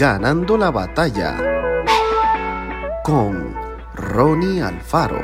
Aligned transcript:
Ganando 0.00 0.56
la 0.56 0.70
batalla 0.70 1.36
con 3.04 3.54
Ronnie 3.94 4.62
Alfaro. 4.62 5.20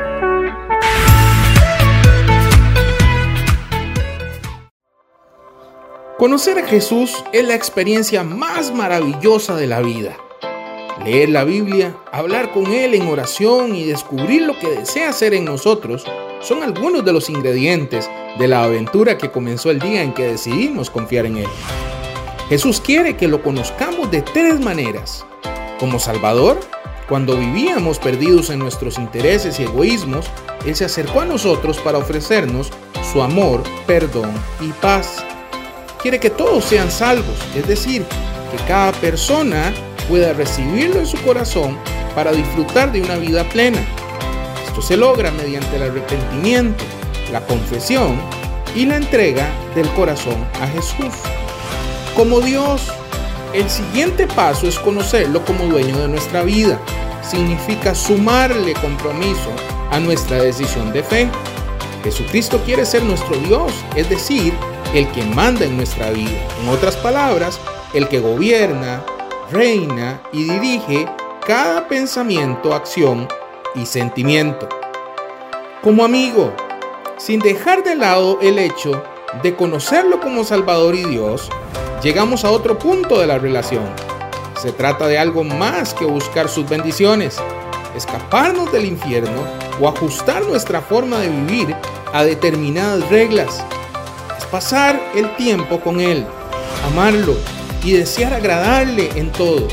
Conocer 6.18 6.58
a 6.58 6.66
Jesús 6.66 7.24
es 7.32 7.48
la 7.48 7.54
experiencia 7.54 8.22
más 8.22 8.70
maravillosa 8.70 9.56
de 9.56 9.66
la 9.66 9.80
vida. 9.80 10.14
Leer 11.02 11.30
la 11.30 11.44
Biblia, 11.44 11.96
hablar 12.12 12.52
con 12.52 12.66
Él 12.66 12.92
en 12.92 13.08
oración 13.08 13.74
y 13.74 13.84
descubrir 13.84 14.42
lo 14.42 14.58
que 14.58 14.68
desea 14.68 15.08
hacer 15.08 15.32
en 15.32 15.46
nosotros 15.46 16.04
son 16.42 16.62
algunos 16.62 17.02
de 17.02 17.14
los 17.14 17.30
ingredientes 17.30 18.10
de 18.38 18.46
la 18.46 18.64
aventura 18.64 19.16
que 19.16 19.30
comenzó 19.30 19.70
el 19.70 19.78
día 19.78 20.02
en 20.02 20.12
que 20.12 20.32
decidimos 20.32 20.90
confiar 20.90 21.24
en 21.24 21.38
Él. 21.38 21.48
Jesús 22.48 22.80
quiere 22.80 23.16
que 23.16 23.26
lo 23.26 23.42
conozcamos 23.42 24.12
de 24.12 24.22
tres 24.22 24.60
maneras. 24.60 25.26
Como 25.80 25.98
Salvador, 25.98 26.60
cuando 27.08 27.36
vivíamos 27.36 27.98
perdidos 27.98 28.50
en 28.50 28.60
nuestros 28.60 28.98
intereses 28.98 29.58
y 29.58 29.64
egoísmos, 29.64 30.26
Él 30.64 30.76
se 30.76 30.84
acercó 30.84 31.22
a 31.22 31.24
nosotros 31.24 31.78
para 31.78 31.98
ofrecernos 31.98 32.70
su 33.12 33.20
amor, 33.20 33.64
perdón 33.88 34.30
y 34.60 34.68
paz. 34.80 35.24
Quiere 36.00 36.20
que 36.20 36.30
todos 36.30 36.64
sean 36.64 36.88
salvos, 36.88 37.36
es 37.56 37.66
decir, 37.66 38.04
que 38.52 38.64
cada 38.68 38.92
persona 38.92 39.74
pueda 40.08 40.32
recibirlo 40.32 41.00
en 41.00 41.06
su 41.06 41.20
corazón 41.22 41.76
para 42.14 42.30
disfrutar 42.30 42.92
de 42.92 43.02
una 43.02 43.16
vida 43.16 43.42
plena. 43.48 43.84
Esto 44.68 44.82
se 44.82 44.96
logra 44.96 45.32
mediante 45.32 45.74
el 45.74 45.82
arrepentimiento, 45.82 46.84
la 47.32 47.44
confesión 47.44 48.20
y 48.76 48.86
la 48.86 48.98
entrega 48.98 49.50
del 49.74 49.88
corazón 49.94 50.46
a 50.60 50.68
Jesús 50.68 51.12
como 52.16 52.40
Dios. 52.40 52.90
El 53.52 53.68
siguiente 53.70 54.26
paso 54.26 54.66
es 54.66 54.78
conocerlo 54.78 55.44
como 55.44 55.66
dueño 55.66 55.98
de 55.98 56.08
nuestra 56.08 56.42
vida. 56.42 56.80
Significa 57.22 57.94
sumarle 57.94 58.74
compromiso 58.74 59.50
a 59.90 60.00
nuestra 60.00 60.38
decisión 60.38 60.92
de 60.92 61.02
fe. 61.02 61.28
Jesucristo 62.02 62.60
quiere 62.64 62.84
ser 62.86 63.02
nuestro 63.02 63.36
Dios, 63.36 63.72
es 63.94 64.08
decir, 64.08 64.52
el 64.94 65.06
que 65.12 65.22
manda 65.22 65.64
en 65.64 65.76
nuestra 65.76 66.10
vida. 66.10 66.38
En 66.62 66.68
otras 66.68 66.96
palabras, 66.96 67.60
el 67.92 68.08
que 68.08 68.20
gobierna, 68.20 69.04
reina 69.50 70.20
y 70.32 70.44
dirige 70.44 71.06
cada 71.46 71.86
pensamiento, 71.88 72.74
acción 72.74 73.28
y 73.74 73.86
sentimiento. 73.86 74.68
Como 75.82 76.04
amigo, 76.04 76.52
sin 77.18 77.40
dejar 77.40 77.82
de 77.82 77.94
lado 77.94 78.38
el 78.40 78.58
hecho 78.58 79.02
de 79.42 79.54
conocerlo 79.54 80.20
como 80.20 80.44
Salvador 80.44 80.94
y 80.94 81.04
Dios, 81.04 81.50
llegamos 82.02 82.44
a 82.44 82.50
otro 82.50 82.78
punto 82.78 83.20
de 83.20 83.26
la 83.26 83.38
relación. 83.38 83.84
Se 84.60 84.72
trata 84.72 85.06
de 85.06 85.18
algo 85.18 85.44
más 85.44 85.94
que 85.94 86.04
buscar 86.04 86.48
sus 86.48 86.68
bendiciones, 86.68 87.38
escaparnos 87.94 88.72
del 88.72 88.86
infierno 88.86 89.42
o 89.80 89.88
ajustar 89.88 90.44
nuestra 90.44 90.80
forma 90.80 91.18
de 91.18 91.28
vivir 91.28 91.76
a 92.12 92.24
determinadas 92.24 93.08
reglas. 93.10 93.64
Es 94.38 94.44
pasar 94.46 95.00
el 95.14 95.34
tiempo 95.36 95.80
con 95.80 96.00
Él, 96.00 96.26
amarlo 96.92 97.36
y 97.82 97.92
desear 97.92 98.34
agradarle 98.34 99.10
en 99.16 99.30
todo. 99.32 99.68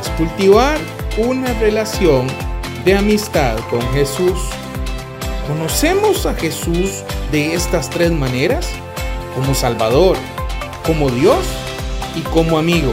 Es 0.00 0.08
cultivar 0.16 0.78
una 1.18 1.52
relación 1.54 2.26
de 2.84 2.96
amistad 2.96 3.58
con 3.70 3.82
Jesús. 3.92 4.38
¿Conocemos 5.46 6.26
a 6.26 6.34
Jesús 6.34 7.02
de 7.32 7.54
estas 7.54 7.90
tres 7.90 8.12
maneras? 8.12 8.68
Como 9.34 9.54
Salvador, 9.54 10.16
como 10.90 11.08
Dios 11.08 11.46
y 12.16 12.20
como 12.22 12.58
amigo. 12.58 12.92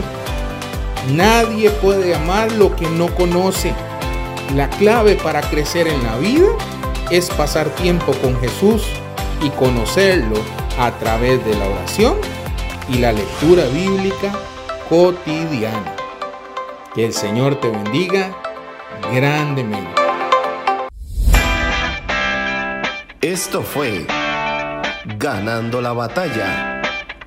Nadie 1.15 1.71
puede 1.71 2.13
amar 2.13 2.51
lo 2.51 2.75
que 2.75 2.87
no 2.87 3.07
conoce. 3.15 3.73
La 4.55 4.69
clave 4.69 5.15
para 5.15 5.41
crecer 5.41 5.87
en 5.87 6.03
la 6.03 6.15
vida 6.17 6.45
es 7.09 7.31
pasar 7.31 7.69
tiempo 7.69 8.13
con 8.21 8.39
Jesús 8.39 8.83
y 9.41 9.49
conocerlo 9.49 10.35
a 10.77 10.91
través 10.91 11.43
de 11.43 11.55
la 11.55 11.67
oración 11.67 12.17
y 12.87 12.99
la 12.99 13.13
lectura 13.13 13.63
bíblica 13.65 14.31
cotidiana. 14.89 15.95
Que 16.93 17.03
el 17.03 17.13
Señor 17.13 17.59
te 17.59 17.71
bendiga 17.71 18.31
grandemente. 19.11 19.99
Esto 23.21 23.63
fue 23.63 24.05
Ganando 25.17 25.81
la 25.81 25.93
batalla 25.93 26.76